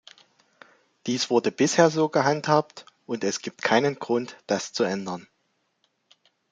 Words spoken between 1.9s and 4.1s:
so gehandhabt, und es gibt keinen